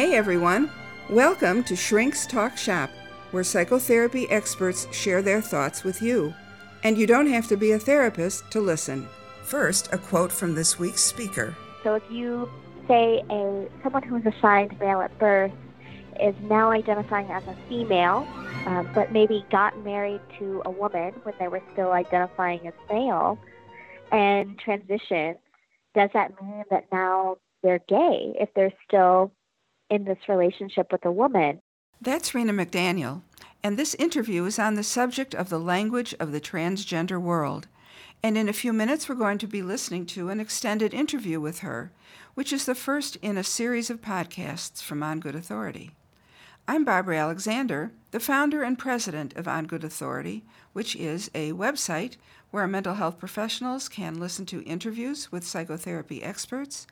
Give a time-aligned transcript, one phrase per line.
[0.00, 0.70] Hey everyone,
[1.10, 2.88] welcome to Shrinks Talk Shop,
[3.32, 6.32] where psychotherapy experts share their thoughts with you.
[6.82, 9.06] And you don't have to be a therapist to listen.
[9.42, 11.54] First, a quote from this week's speaker.
[11.84, 12.48] So if you
[12.88, 15.52] say a someone who was assigned male at birth
[16.18, 18.26] is now identifying as a female,
[18.64, 23.38] um, but maybe got married to a woman when they were still identifying as male,
[24.10, 25.36] and transition,
[25.94, 29.30] does that mean that now they're gay if they're still
[29.90, 31.60] in this relationship with a woman?
[32.00, 33.22] That's Rena McDaniel,
[33.62, 37.66] and this interview is on the subject of the language of the transgender world.
[38.22, 41.60] And in a few minutes, we're going to be listening to an extended interview with
[41.60, 41.90] her,
[42.34, 45.90] which is the first in a series of podcasts from On Good Authority.
[46.68, 52.16] I'm Barbara Alexander, the founder and president of On Good Authority, which is a website
[52.50, 56.86] where mental health professionals can listen to interviews with psychotherapy experts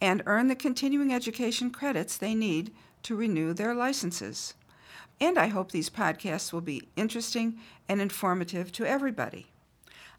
[0.00, 4.54] and earn the continuing education credits they need to renew their licenses.
[5.20, 9.46] And I hope these podcasts will be interesting and informative to everybody.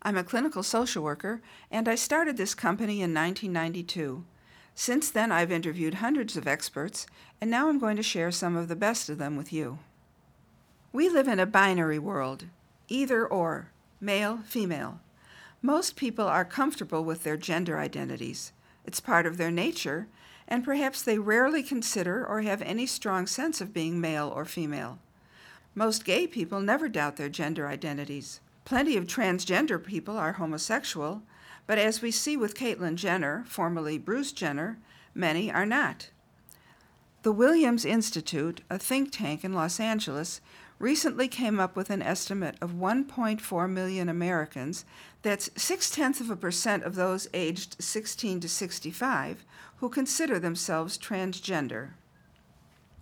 [0.01, 4.23] I'm a clinical social worker, and I started this company in 1992.
[4.75, 7.05] Since then, I've interviewed hundreds of experts,
[7.41, 9.79] and now I'm going to share some of the best of them with you.
[10.93, 12.45] We live in a binary world
[12.87, 13.69] either or,
[14.01, 14.99] male, female.
[15.61, 18.51] Most people are comfortable with their gender identities.
[18.85, 20.07] It's part of their nature,
[20.47, 24.99] and perhaps they rarely consider or have any strong sense of being male or female.
[25.75, 28.39] Most gay people never doubt their gender identities.
[28.65, 31.21] Plenty of transgender people are homosexual,
[31.67, 34.79] but as we see with Caitlyn Jenner, formerly Bruce Jenner,
[35.13, 36.09] many are not.
[37.21, 40.41] The Williams Institute, a think tank in Los Angeles,
[40.79, 44.85] recently came up with an estimate of 1.4 million Americans,
[45.21, 49.45] that's six tenths of a percent of those aged 16 to 65,
[49.77, 51.89] who consider themselves transgender.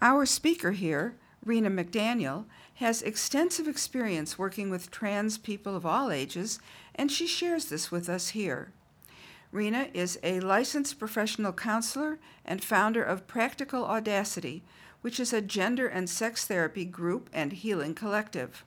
[0.02, 1.16] Our speaker here,
[1.46, 2.46] Rena McDaniel,
[2.76, 6.60] has extensive experience working with trans people of all ages,
[6.94, 8.72] and she shares this with us here.
[9.52, 14.62] Rena is a licensed professional counselor and founder of Practical Audacity,
[15.08, 18.66] which is a gender and sex therapy group and healing collective.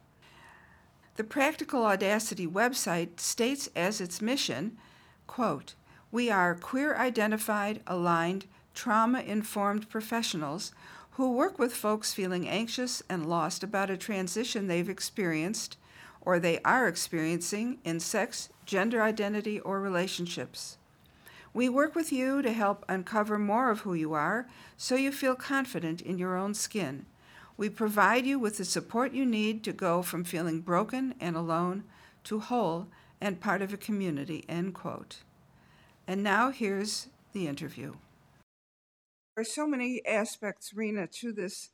[1.16, 4.78] The Practical Audacity website states as its mission,
[5.26, 5.74] quote,
[6.10, 10.72] "We are queer identified, aligned, trauma informed professionals
[11.10, 15.76] who work with folks feeling anxious and lost about a transition they've experienced
[16.22, 20.78] or they are experiencing in sex, gender identity, or relationships.
[21.52, 25.34] We work with you to help uncover more of who you are so you feel
[25.34, 27.06] confident in your own skin.
[27.56, 31.84] We provide you with the support you need to go from feeling broken and alone
[32.24, 32.86] to whole
[33.20, 34.44] and part of a community.
[34.48, 35.18] End quote.
[36.06, 37.94] And now here's the interview.
[39.34, 41.70] There are so many aspects, Rena, to this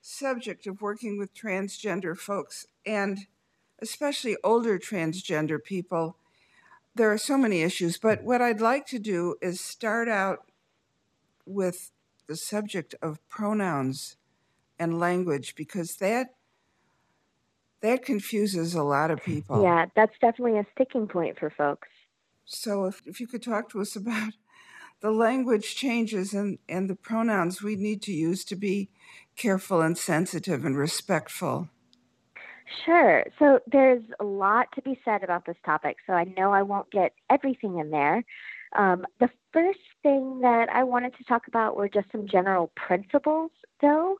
[0.00, 3.26] subject of working with transgender folks, and
[3.80, 6.17] especially older transgender people.
[6.98, 10.40] There are so many issues, but what I'd like to do is start out
[11.46, 11.92] with
[12.26, 14.16] the subject of pronouns
[14.80, 16.34] and language because that
[17.82, 19.62] that confuses a lot of people.
[19.62, 21.86] Yeah, that's definitely a sticking point for folks.
[22.44, 24.32] So if, if you could talk to us about
[25.00, 28.90] the language changes and, and the pronouns we need to use to be
[29.36, 31.68] careful and sensitive and respectful.
[32.84, 33.24] Sure.
[33.38, 35.96] So there's a lot to be said about this topic.
[36.06, 38.24] So I know I won't get everything in there.
[38.76, 43.50] Um, the first thing that I wanted to talk about were just some general principles,
[43.80, 44.18] though.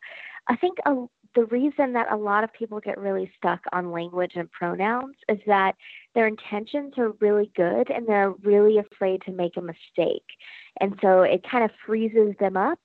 [0.49, 4.33] I think a, the reason that a lot of people get really stuck on language
[4.35, 5.75] and pronouns is that
[6.15, 10.25] their intentions are really good and they're really afraid to make a mistake.
[10.81, 12.81] And so it kind of freezes them up,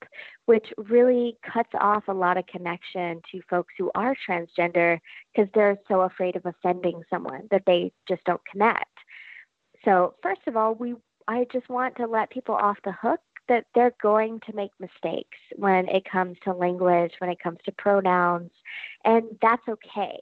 [0.45, 4.99] which really cuts off a lot of connection to folks who are transgender
[5.33, 8.85] because they're so afraid of offending someone that they just don't connect.
[9.85, 10.95] So, first of all, we
[11.27, 15.37] I just want to let people off the hook that they're going to make mistakes
[15.55, 18.51] when it comes to language, when it comes to pronouns,
[19.03, 20.19] and that's okay.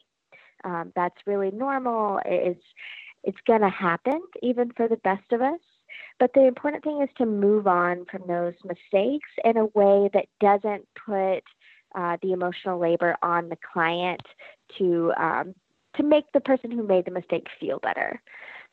[0.64, 2.20] Um, that's really normal.
[2.26, 2.64] It's
[3.24, 5.60] it's going to happen, even for the best of us.
[6.20, 10.28] But the important thing is to move on from those mistakes in a way that
[10.40, 11.44] doesn't put
[11.96, 14.22] uh, the emotional labor on the client
[14.78, 15.54] to um,
[15.96, 18.22] to make the person who made the mistake feel better.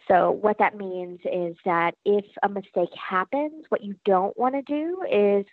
[0.08, 4.62] So, what that means is that if a mistake happens, what you don't want to
[4.62, 5.44] do is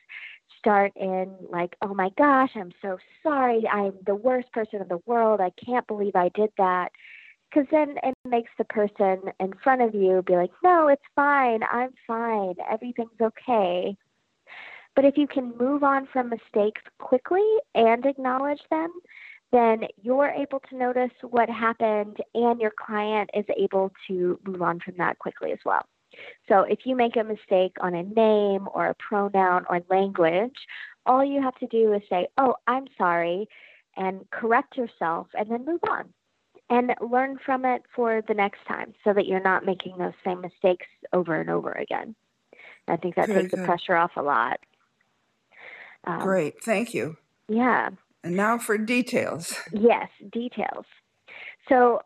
[0.57, 3.67] start in like, oh my gosh, I'm so sorry.
[3.67, 5.41] I'm the worst person in the world.
[5.41, 6.89] I can't believe I did that.
[7.49, 11.61] Because then it makes the person in front of you be like, no, it's fine.
[11.71, 12.55] I'm fine.
[12.69, 13.95] Everything's okay.
[14.95, 18.91] But if you can move on from mistakes quickly and acknowledge them,
[19.55, 24.79] then you're able to notice what happened and your client is able to move on
[24.81, 25.85] from that quickly as well.
[26.49, 30.55] So if you make a mistake on a name or a pronoun or language,
[31.05, 33.47] all you have to do is say, Oh, I'm sorry,
[33.95, 36.09] and correct yourself and then move on
[36.69, 40.41] and learn from it for the next time so that you're not making those same
[40.41, 42.15] mistakes over and over again.
[42.87, 43.61] I think that Very takes good.
[43.61, 44.59] the pressure off a lot.
[46.05, 46.63] Um, Great.
[46.63, 47.17] Thank you.
[47.47, 47.89] Yeah.
[48.25, 49.55] And now for details.
[49.71, 50.85] Yes, details.
[51.69, 52.01] So,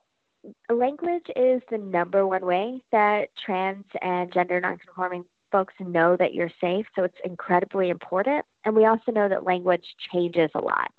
[0.70, 6.52] language is the number one way that trans and gender nonconforming folks know that you're
[6.60, 6.86] safe.
[6.94, 8.44] So, it's incredibly important.
[8.66, 10.92] And we also know that language changes a lot.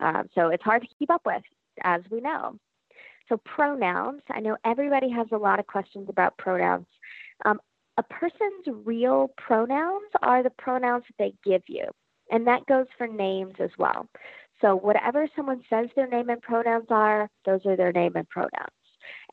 [0.00, 1.42] Um, so, it's hard to keep up with,
[1.82, 2.58] as we know.
[3.30, 4.20] So, pronouns.
[4.28, 6.86] I know everybody has a lot of questions about pronouns.
[7.46, 7.58] Um,
[7.96, 11.84] a person's real pronouns are the pronouns that they give you.
[12.30, 14.06] And that goes for names as well.
[14.60, 18.72] So whatever someone says their name and pronouns are, those are their name and pronouns.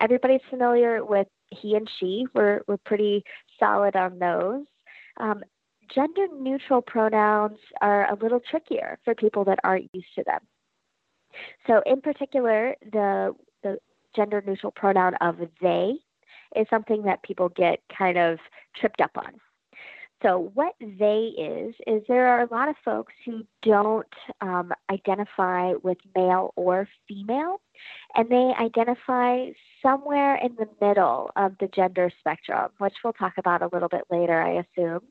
[0.01, 2.25] Everybody's familiar with he and she.
[2.33, 3.23] We're, we're pretty
[3.59, 4.65] solid on those.
[5.19, 5.43] Um,
[5.93, 10.39] gender neutral pronouns are a little trickier for people that aren't used to them.
[11.67, 13.33] So, in particular, the,
[13.63, 13.77] the
[14.15, 15.95] gender neutral pronoun of they
[16.55, 18.39] is something that people get kind of
[18.75, 19.33] tripped up on.
[20.25, 24.07] So, what they is, is there are a lot of folks who don't
[24.41, 27.61] um, identify with male or female,
[28.15, 29.49] and they identify
[29.83, 34.01] somewhere in the middle of the gender spectrum, which we'll talk about a little bit
[34.09, 35.01] later, I assume.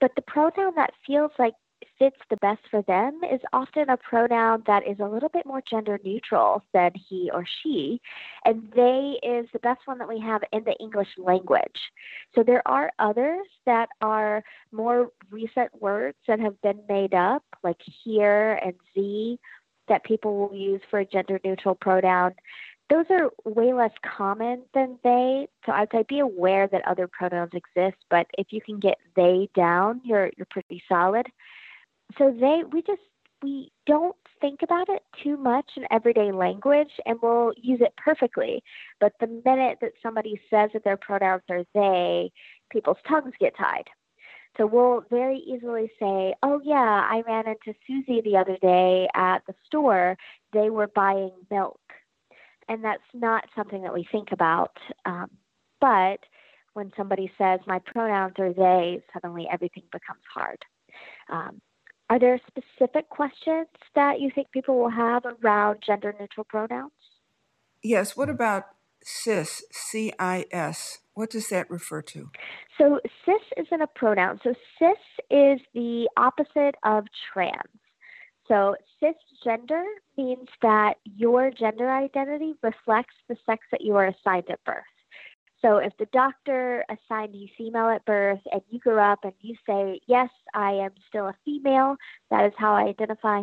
[0.00, 1.54] But the pronoun that feels like
[1.98, 5.62] fits the best for them is often a pronoun that is a little bit more
[5.68, 8.00] gender neutral than he or she.
[8.44, 11.80] And they is the best one that we have in the English language.
[12.34, 14.42] So there are others that are
[14.72, 19.38] more recent words that have been made up, like here and z,
[19.88, 22.34] that people will use for a gender neutral pronoun.
[22.90, 25.48] Those are way less common than they.
[25.64, 29.48] So I'd say be aware that other pronouns exist, but if you can get they
[29.54, 31.26] down, you're you're pretty solid
[32.18, 33.00] so they we just
[33.42, 38.62] we don't think about it too much in everyday language and we'll use it perfectly.
[39.00, 42.30] But the minute that somebody says that their pronouns are they,
[42.70, 43.84] people's tongues get tied.
[44.56, 49.38] So we'll very easily say, oh, yeah, I ran into Susie the other day at
[49.46, 50.16] the store.
[50.52, 51.80] They were buying milk.
[52.68, 54.76] And that's not something that we think about.
[55.06, 55.30] Um,
[55.80, 56.18] but
[56.74, 60.58] when somebody says, my pronouns are they, suddenly everything becomes hard.
[61.30, 61.60] Um,
[62.12, 66.92] are there specific questions that you think people will have around gender neutral pronouns?
[67.82, 68.18] Yes.
[68.18, 68.64] What about
[69.02, 70.98] cis, C I S?
[71.14, 72.30] What does that refer to?
[72.76, 74.40] So, cis isn't a pronoun.
[74.44, 74.98] So, cis
[75.30, 77.80] is the opposite of trans.
[78.46, 79.82] So, cisgender
[80.18, 84.84] means that your gender identity reflects the sex that you are assigned at birth.
[85.62, 89.54] So if the doctor assigned you female at birth and you grew up and you
[89.64, 91.96] say, yes, I am still a female,
[92.30, 93.42] that is how I identify,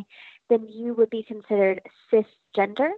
[0.50, 2.90] then you would be considered cisgender.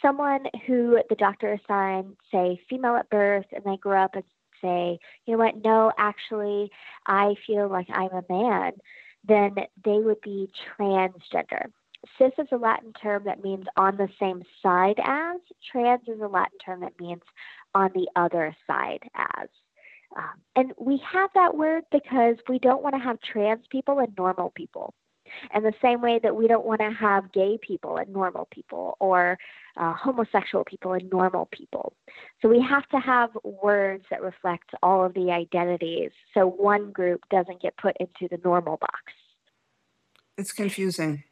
[0.00, 4.24] Someone who the doctor assigned, say, female at birth, and they grew up and
[4.62, 6.70] say, you know what, no, actually,
[7.06, 8.72] I feel like I'm a man,
[9.26, 11.66] then they would be transgender.
[12.18, 15.40] Cis is a Latin term that means on the same side as.
[15.70, 17.22] Trans is a Latin term that means
[17.74, 19.48] on the other side as.
[20.16, 24.12] Um, and we have that word because we don't want to have trans people and
[24.16, 24.94] normal people.
[25.52, 28.96] And the same way that we don't want to have gay people and normal people
[29.00, 29.38] or
[29.76, 31.94] uh, homosexual people and normal people.
[32.40, 37.22] So we have to have words that reflect all of the identities so one group
[37.30, 39.12] doesn't get put into the normal box.
[40.36, 41.24] It's confusing.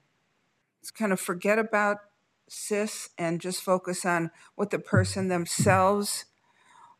[0.90, 1.98] Kind of forget about
[2.48, 6.26] cis and just focus on what the person themselves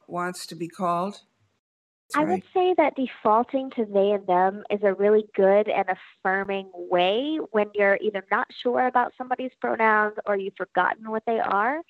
[0.06, 1.20] wants to be called?
[2.14, 6.70] I would say that defaulting to they and them is a really good and affirming
[6.74, 11.80] way when you're either not sure about somebody's pronouns or you've forgotten what they are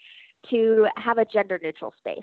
[0.50, 2.20] to have a gender neutral space.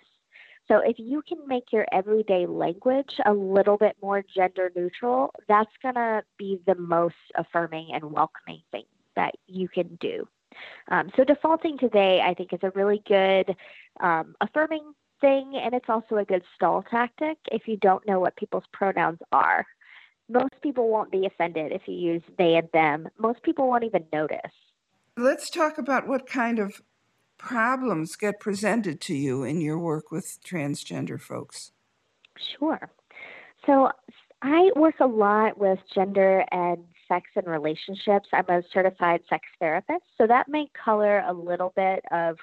[0.69, 5.71] So if you can make your everyday language a little bit more gender neutral, that's
[5.81, 8.83] going to be the most affirming and welcoming thing
[9.19, 10.25] that you can do.
[10.87, 13.55] Um, so defaulting to they, I think, is a really good
[13.99, 18.37] um, affirming thing, and it's also a good stall tactic if you don't know what
[18.37, 19.65] people's pronouns are.
[20.29, 23.09] Most people won't be offended if you use they and them.
[23.17, 24.53] Most people won't even notice.
[25.17, 26.81] Let's talk about what kind of
[27.37, 31.71] problems get presented to you in your work with transgender folks.
[32.57, 32.89] Sure.
[33.65, 33.91] So,
[34.41, 38.29] I work a lot with gender and sex and relationships.
[38.31, 42.37] I'm a certified sex therapist, so that may color a little bit of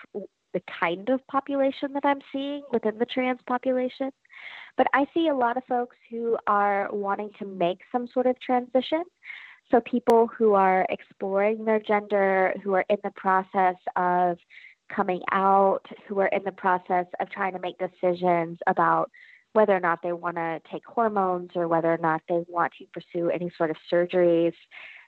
[0.53, 4.11] the kind of population that I'm seeing within the trans population.
[4.77, 8.39] But I see a lot of folks who are wanting to make some sort of
[8.41, 9.05] transition.
[9.71, 14.39] So, people who are exploring their gender, who are in the process of
[14.95, 19.11] coming out, who are in the process of trying to make decisions about
[19.57, 22.85] whether or not they want to take hormones or whether or not they want to
[22.93, 24.53] pursue any sort of surgeries.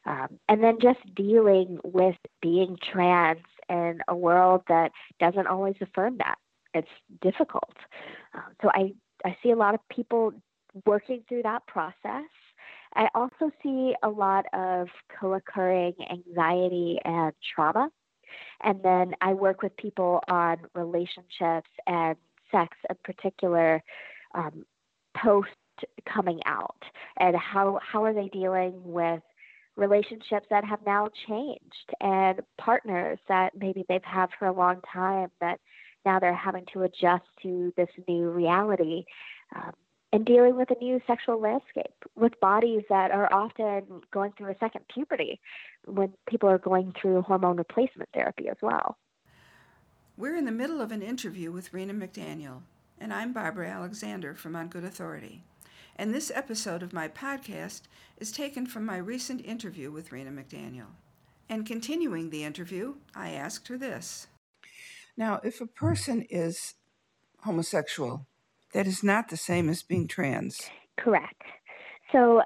[0.07, 4.91] Um, and then just dealing with being trans in a world that
[5.21, 6.37] doesn't always affirm that.
[6.73, 6.89] It's
[7.21, 7.75] difficult.
[8.33, 8.95] Um, so I,
[9.27, 10.33] I see a lot of people
[10.87, 12.31] working through that process.
[12.95, 14.89] I also see a lot of
[15.21, 17.91] co occurring anxiety and trauma.
[18.63, 22.17] And then I work with people on relationships and
[22.51, 23.83] sex in particular
[24.35, 24.65] um,
[25.17, 25.49] post
[26.13, 26.83] coming out
[27.19, 29.23] and how how are they dealing with
[29.77, 35.31] relationships that have now changed and partners that maybe they've had for a long time
[35.41, 35.61] that
[36.05, 39.05] now they're having to adjust to this new reality
[39.55, 39.73] um,
[40.13, 44.57] and dealing with a new sexual landscape with bodies that are often going through a
[44.59, 45.41] second puberty
[45.85, 48.97] when people are going through hormone replacement therapy as well.
[50.17, 52.63] We're in the middle of an interview with Rena McDaniel
[53.01, 55.43] and I'm Barbara Alexander from On Good Authority.
[55.97, 57.83] And this episode of my podcast
[58.19, 60.89] is taken from my recent interview with Rena McDaniel.
[61.49, 64.27] And continuing the interview, I asked her this.
[65.17, 66.75] Now, if a person is
[67.43, 68.27] homosexual,
[68.75, 70.69] that is not the same as being trans.
[70.99, 71.43] Correct.
[72.13, 72.43] So,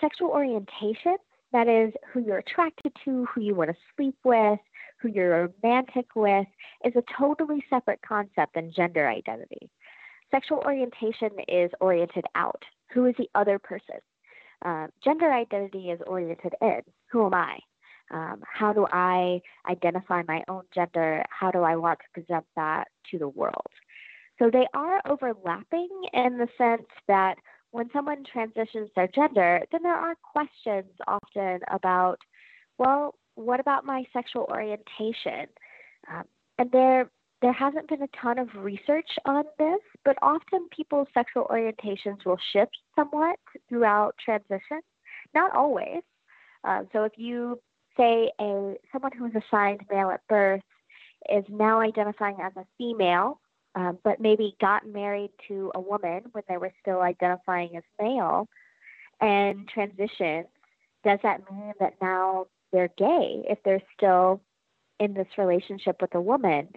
[0.00, 1.16] sexual orientation,
[1.52, 4.58] that is who you're attracted to, who you want to sleep with,
[5.00, 6.46] who you're romantic with
[6.84, 9.70] is a totally separate concept than gender identity.
[10.30, 12.62] Sexual orientation is oriented out.
[12.92, 13.96] Who is the other person?
[14.64, 16.80] Um, gender identity is oriented in.
[17.10, 17.58] Who am I?
[18.10, 21.22] Um, how do I identify my own gender?
[21.30, 23.66] How do I want to present that to the world?
[24.38, 27.36] So they are overlapping in the sense that
[27.70, 32.18] when someone transitions their gender, then there are questions often about,
[32.78, 35.46] well, what about my sexual orientation?
[36.12, 36.24] Um,
[36.58, 41.46] and there there hasn't been a ton of research on this, but often people's sexual
[41.48, 44.80] orientations will shift somewhat throughout transition.
[45.34, 46.02] Not always.
[46.64, 47.60] Um, so if you
[47.96, 50.62] say a someone who was assigned male at birth
[51.30, 53.40] is now identifying as a female,
[53.76, 58.48] um, but maybe got married to a woman when they were still identifying as male,
[59.20, 60.46] and transitions,
[61.04, 64.40] does that mean that now they're gay if they're still
[65.00, 66.68] in this relationship with a woman.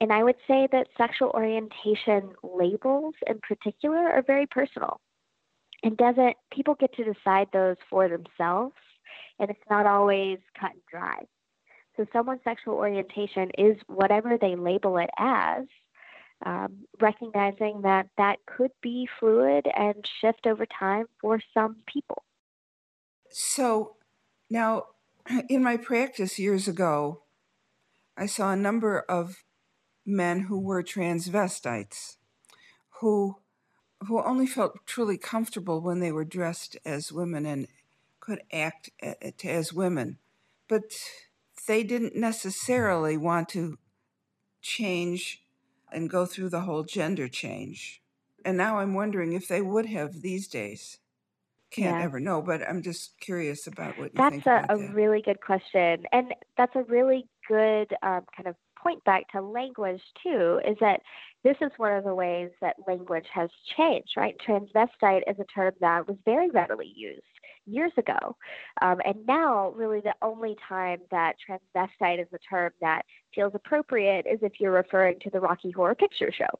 [0.00, 5.00] And I would say that sexual orientation labels in particular are very personal.
[5.82, 8.74] And doesn't people get to decide those for themselves?
[9.38, 11.18] And it's not always cut and dry.
[11.96, 15.64] So someone's sexual orientation is whatever they label it as,
[16.44, 22.22] um, recognizing that that could be fluid and shift over time for some people.
[23.30, 23.96] So
[24.50, 24.84] now
[25.48, 27.22] in my practice years ago,
[28.16, 29.44] I saw a number of
[30.04, 32.16] men who were transvestites
[33.00, 33.36] who
[34.06, 37.66] who only felt truly comfortable when they were dressed as women and
[38.20, 40.18] could act eh, as women.
[40.68, 40.92] But
[41.66, 43.78] they didn't necessarily want to
[44.60, 45.42] change
[45.90, 48.02] and go through the whole gender change.
[48.44, 50.98] And now i'm wondering if they would have these days
[51.76, 52.04] can't yeah.
[52.04, 54.44] ever know, but I'm just curious about what you that's think.
[54.44, 56.04] That's a, a really good question.
[56.12, 61.00] And that's a really good um, kind of point back to language, too, is that
[61.44, 64.36] this is one of the ways that language has changed, right?
[64.46, 67.22] Transvestite is a term that was very readily used
[67.66, 68.36] years ago.
[68.82, 73.02] Um, and now, really, the only time that transvestite is a term that
[73.34, 76.52] feels appropriate is if you're referring to the Rocky Horror Picture Show.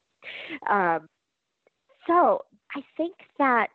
[0.69, 1.07] Um,
[2.07, 2.43] so
[2.75, 3.69] I think that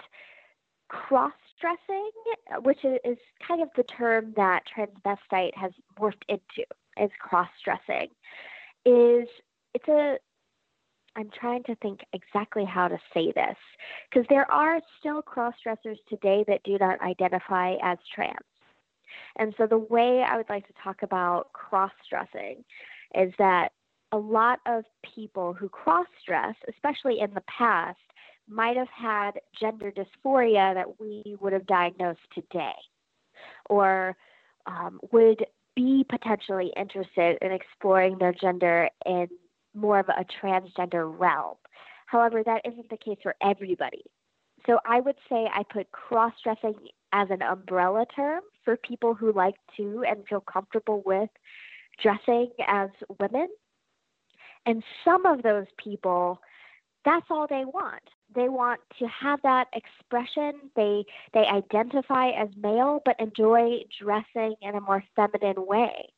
[0.93, 2.11] cross dressing,
[2.63, 6.67] which is kind of the term that transvestite has morphed into,
[7.01, 8.09] is cross dressing,
[8.85, 9.27] is
[9.75, 10.19] it's a
[11.15, 13.57] I'm trying to think exactly how to say this
[14.09, 18.39] because there are still cross dressers today that do not identify as trans.
[19.37, 22.65] And so the way I would like to talk about cross dressing
[23.15, 23.73] is that
[24.11, 24.85] a lot of
[25.15, 27.99] people who cross dress, especially in the past,
[28.49, 32.75] might have had gender dysphoria that we would have diagnosed today,
[33.69, 34.17] or
[34.67, 35.45] um, would
[35.75, 39.29] be potentially interested in exploring their gender in
[39.75, 41.57] more of a transgender realm.
[42.07, 44.03] However, that isn't the case for everybody.
[44.67, 46.75] So I would say I put cross dressing
[47.13, 51.31] as an umbrella term for people who like to and feel comfortable with
[52.03, 53.49] dressing as women.
[54.67, 56.41] And some of those people,
[57.05, 58.03] that's all they want.
[58.35, 60.53] They want to have that expression.
[60.77, 66.13] They they identify as male but enjoy dressing in a more feminine way.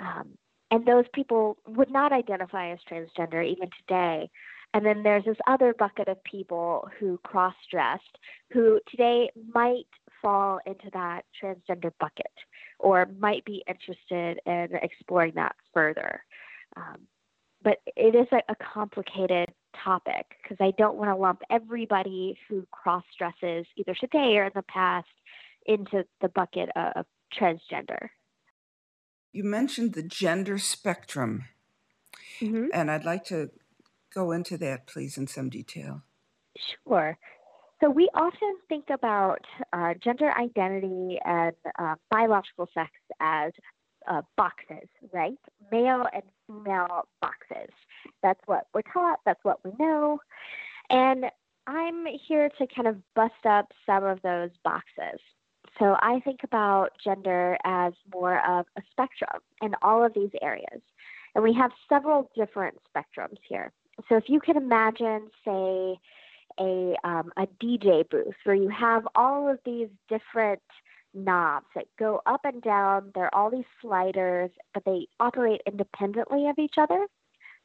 [0.00, 0.38] Um,
[0.70, 4.30] and those people would not identify as transgender even today.
[4.74, 8.18] And then there's this other bucket of people who cross dressed
[8.50, 9.86] who today might
[10.22, 12.32] fall into that transgender bucket
[12.78, 16.24] or might be interested in exploring that further.
[16.76, 17.06] Um,
[17.62, 19.48] but it is a, a complicated
[19.84, 24.52] topic because I don't want to lump everybody who cross dresses either today or in
[24.54, 25.06] the past
[25.66, 27.06] into the bucket of,
[27.40, 28.10] transgender.
[29.32, 31.44] You mentioned the gender spectrum,
[32.40, 32.66] mm-hmm.
[32.74, 33.50] and I'd like to
[34.14, 36.02] go into that, please, in some detail.
[36.86, 37.16] Sure.
[37.80, 39.40] So we often think about
[39.72, 43.52] uh, gender identity and uh, biological sex as
[44.06, 45.38] uh, boxes, right?
[45.70, 47.70] Male and female boxes.
[48.22, 50.20] That's what we're taught, that's what we know.
[50.90, 51.26] And
[51.66, 55.20] I'm here to kind of bust up some of those boxes.
[55.78, 60.82] So I think about gender as more of a spectrum in all of these areas.
[61.34, 63.72] And we have several different spectrums here.
[64.08, 65.98] So if you can imagine, say,
[66.60, 70.60] a, um, a DJ booth where you have all of these different
[71.14, 73.10] knobs that go up and down.
[73.14, 77.06] There are all these sliders, but they operate independently of each other.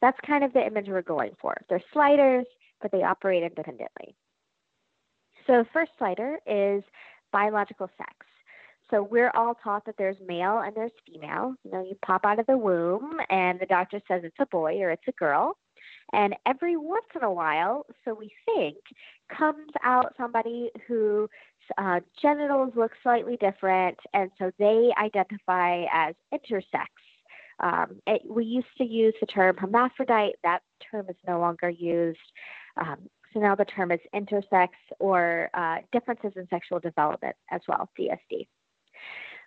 [0.01, 1.55] That's kind of the image we're going for.
[1.69, 2.45] They're sliders,
[2.81, 4.15] but they operate independently.
[5.47, 6.83] So, first slider is
[7.31, 8.13] biological sex.
[8.89, 11.55] So we're all taught that there's male and there's female.
[11.63, 14.77] You know, you pop out of the womb and the doctor says it's a boy
[14.79, 15.57] or it's a girl.
[16.13, 18.77] And every once in a while, so we think,
[19.29, 21.29] comes out somebody whose
[21.77, 26.87] uh, genitals look slightly different, and so they identify as intersex.
[27.59, 30.35] Um, it, we used to use the term hermaphrodite.
[30.43, 32.19] That term is no longer used.
[32.77, 37.89] Um, so now the term is intersex or uh, differences in sexual development as well,
[37.99, 38.47] DSD.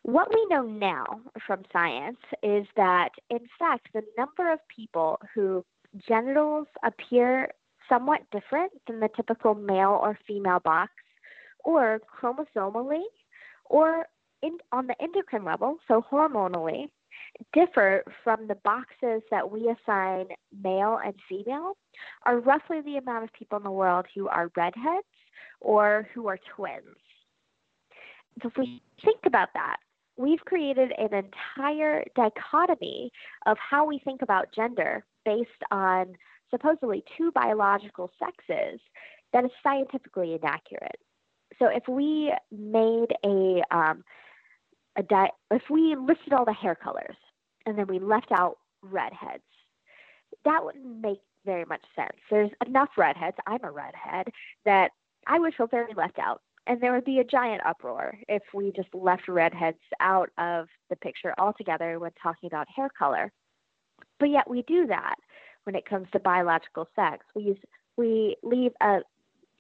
[0.03, 5.65] What we know now from science is that, in fact, the number of people who
[6.09, 7.51] genitals appear
[7.89, 10.93] somewhat different than the typical male or female box,
[11.65, 13.03] or chromosomally,
[13.67, 14.07] or
[14.43, 16.89] in, on the endocrine level, so hormonally,
[17.53, 20.27] differ from the boxes that we assign
[20.63, 21.77] male and female
[22.25, 25.07] are roughly the amount of people in the world who are redheads
[25.61, 26.97] or who are twins.
[28.43, 29.77] So if we think about that,
[30.17, 33.11] we've created an entire dichotomy
[33.47, 36.15] of how we think about gender based on
[36.51, 38.81] supposedly two biological sexes
[39.33, 40.99] that is scientifically inaccurate.
[41.59, 44.05] So if we made a um,
[44.97, 47.17] a di- if we listed all the hair colors
[47.67, 49.43] and then we left out redheads,
[50.45, 52.17] that wouldn't make very much sense.
[52.31, 53.37] There's enough redheads.
[53.47, 54.29] I'm a redhead
[54.65, 54.91] that
[55.27, 56.43] I would feel very left out.
[56.67, 60.97] And there would be a giant uproar if we just left redheads out of the
[60.97, 63.33] picture altogether when talking about hair color.
[64.19, 65.17] But yet we do that
[65.65, 67.25] when it comes to biological sex.
[67.35, 67.59] We use,
[67.97, 69.01] we leave a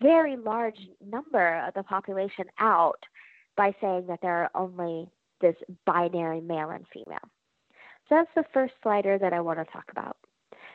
[0.01, 3.03] very large number of the population out
[3.57, 5.09] by saying that there are only
[5.41, 7.19] this binary male and female.
[8.09, 10.17] So that's the first slider that I want to talk about.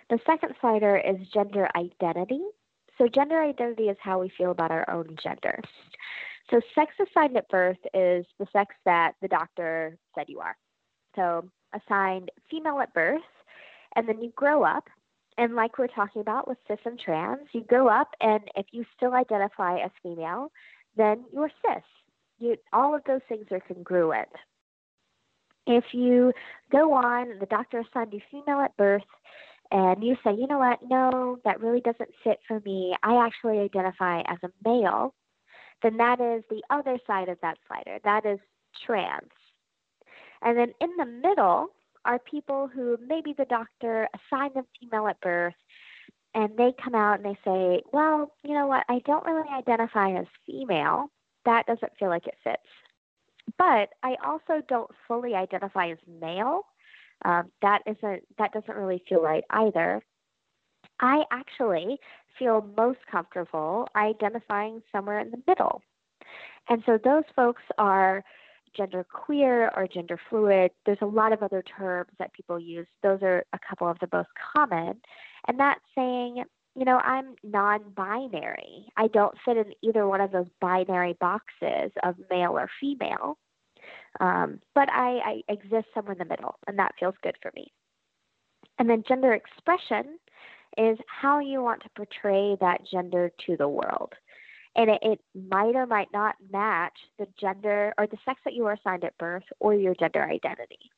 [0.10, 2.41] The second slider is gender identity.
[2.97, 5.60] So, gender identity is how we feel about our own gender.
[6.49, 10.56] So, sex assigned at birth is the sex that the doctor said you are.
[11.15, 13.21] So, assigned female at birth
[13.95, 14.86] and then you grow up,
[15.38, 18.86] and like we're talking about with cis and trans, you grow up, and if you
[18.95, 20.51] still identify as female,
[20.95, 21.84] then you're cis.
[22.39, 24.30] You, all of those things are congruent.
[25.67, 26.32] If you
[26.71, 29.04] go on, the doctor assigned you female at birth,
[29.71, 32.95] and you say, you know what, no, that really doesn't fit for me.
[33.04, 35.13] I actually identify as a male,
[35.82, 37.99] then that is the other side of that slider.
[38.04, 38.39] That is
[38.86, 39.32] trans.
[40.41, 41.69] And then in the middle,
[42.06, 45.56] are people who maybe the doctor assigned them female at birth
[46.36, 50.12] and they come out and they say, well, you know what, I don't really identify
[50.12, 51.08] as female.
[51.45, 52.62] That doesn't feel like it fits.
[53.58, 56.62] But I also don't fully identify as male.
[57.23, 60.03] Um, that isn't that doesn't really feel right either.
[60.99, 61.97] I actually
[62.38, 65.81] feel most comfortable identifying somewhere in the middle.
[66.69, 68.23] And so those folks are
[68.75, 70.71] gender queer or gender fluid.
[70.86, 72.88] There's a lot of other terms that people use.
[73.03, 74.99] Those are a couple of the most common.
[75.47, 76.43] And that's saying,
[76.76, 78.88] you know, I'm non binary.
[78.98, 83.38] I don't fit in either one of those binary boxes of male or female.
[84.20, 87.72] Um, but I, I exist somewhere in the middle, and that feels good for me.
[88.78, 90.20] And then gender expression
[90.78, 94.14] is how you want to portray that gender to the world.
[94.76, 98.64] And it, it might or might not match the gender or the sex that you
[98.64, 100.92] were assigned at birth or your gender identity.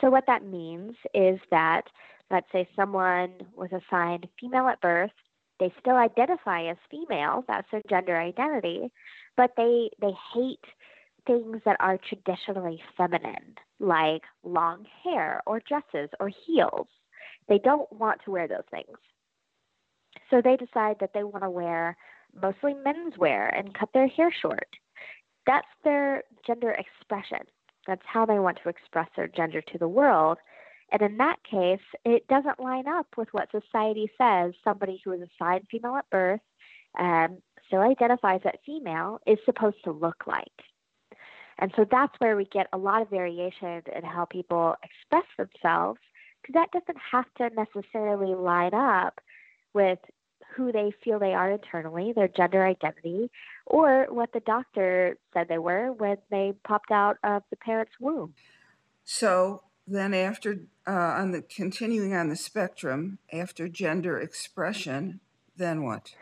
[0.00, 1.82] So, what that means is that,
[2.30, 5.12] let's say someone was assigned female at birth,
[5.60, 8.90] they still identify as female, that's their gender identity,
[9.36, 10.64] but they, they hate
[11.26, 16.88] things that are traditionally feminine, like long hair or dresses or heels.
[17.48, 18.98] They don't want to wear those things.
[20.30, 21.96] So they decide that they want to wear
[22.40, 24.68] mostly menswear and cut their hair short.
[25.46, 27.46] That's their gender expression.
[27.86, 30.38] That's how they want to express their gender to the world.
[30.92, 35.22] And in that case, it doesn't line up with what society says somebody who is
[35.22, 36.40] assigned female at birth
[36.98, 40.46] um, and still identifies as female is supposed to look like.
[41.58, 46.00] And so that's where we get a lot of variation in how people express themselves,
[46.42, 49.20] because that doesn't have to necessarily line up
[49.72, 49.98] with
[50.54, 53.30] who they feel they are internally, their gender identity,
[53.66, 58.34] or what the doctor said they were when they popped out of the parent's womb.
[59.04, 65.20] So then, after uh, on the continuing on the spectrum, after gender expression,
[65.56, 66.14] then what?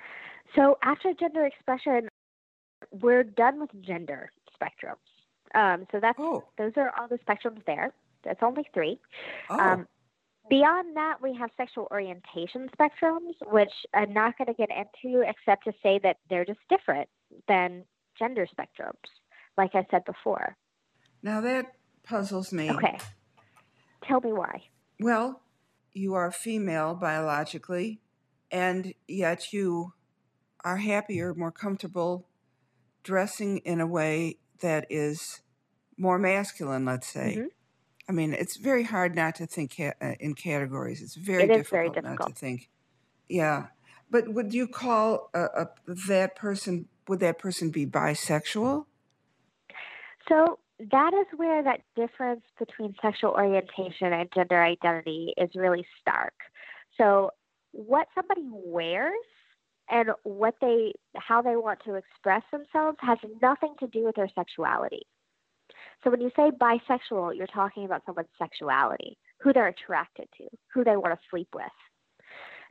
[0.56, 2.08] So after gender expression,
[2.90, 4.96] we're done with gender spectrums.
[5.54, 6.44] Um, so that's oh.
[6.58, 7.92] those are all the spectrums there.
[8.24, 8.98] That's only three.
[9.50, 9.58] Oh.
[9.58, 9.86] Um,
[10.52, 15.64] Beyond that, we have sexual orientation spectrums, which I'm not going to get into except
[15.64, 17.08] to say that they're just different
[17.48, 17.84] than
[18.18, 19.08] gender spectrums,
[19.56, 20.54] like I said before.
[21.22, 22.70] Now that puzzles me.
[22.70, 22.98] Okay.
[24.06, 24.64] Tell me why.
[25.00, 25.40] Well,
[25.94, 28.02] you are female biologically,
[28.50, 29.94] and yet you
[30.62, 32.28] are happier, more comfortable
[33.02, 35.40] dressing in a way that is
[35.96, 37.36] more masculine, let's say.
[37.38, 37.46] Mm-hmm.
[38.08, 41.02] I mean, it's very hard not to think ca- uh, in categories.
[41.02, 42.68] It's very, it difficult, very difficult not to think.
[43.28, 43.66] Yeah,
[44.10, 45.68] but would you call a, a,
[46.08, 46.88] that person?
[47.08, 48.86] Would that person be bisexual?
[50.28, 50.58] So
[50.90, 56.34] that is where that difference between sexual orientation and gender identity is really stark.
[56.98, 57.30] So
[57.72, 59.14] what somebody wears
[59.90, 64.30] and what they how they want to express themselves has nothing to do with their
[64.34, 65.02] sexuality.
[66.02, 70.84] So when you say bisexual, you're talking about someone's sexuality, who they're attracted to, who
[70.84, 71.64] they want to sleep with.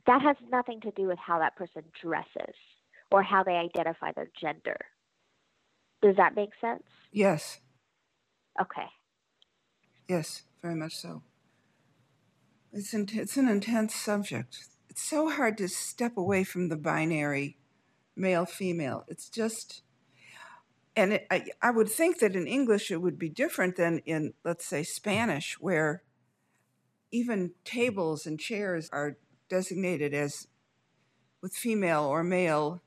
[0.06, 2.54] That has nothing to do with how that person dresses
[3.10, 4.76] or how they identify their gender.
[6.02, 6.82] Does that make sense?
[7.12, 7.60] Yes.
[8.60, 8.86] Okay.
[10.08, 11.22] Yes, very much so.
[12.72, 14.66] It's, in, it's an intense subject.
[14.90, 17.58] It's so hard to step away from the binary
[18.16, 19.04] male female.
[19.08, 19.82] It's just
[20.96, 24.34] and it, I, I would think that in English it would be different than in,
[24.44, 26.02] let's say, Spanish, where
[27.10, 29.16] even tables and chairs are
[29.48, 30.48] designated as
[31.42, 32.82] with female or male.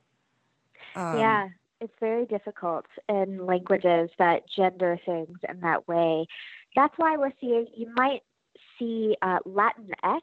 [0.94, 1.48] Um, yeah,
[1.80, 6.26] it's very difficult in languages that gender things in that way.
[6.74, 8.22] That's why we're seeing, you might
[8.78, 10.22] see uh, Latin X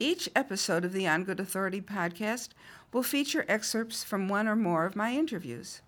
[0.00, 2.48] Each episode of the On Good Authority podcast
[2.92, 5.80] will feature excerpts from one or more of my interviews.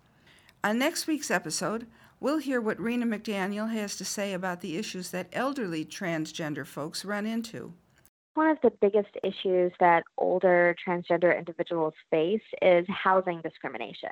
[0.63, 1.85] On next week's episode,
[2.21, 7.03] we'll hear what Rena McDaniel has to say about the issues that elderly transgender folks
[7.03, 7.73] run into.
[8.35, 14.11] One of the biggest issues that older transgender individuals face is housing discrimination.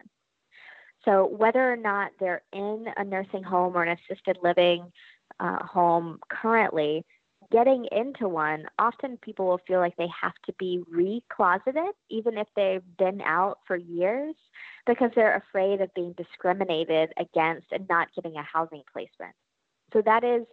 [1.06, 4.92] So, whether or not they're in a nursing home or an assisted living
[5.40, 7.06] uh, home currently,
[7.52, 12.48] getting into one, often people will feel like they have to be recloseted, even if
[12.56, 14.36] they've been out for years,
[14.86, 19.34] because they're afraid of being discriminated against and not getting a housing placement.
[19.94, 20.46] So that is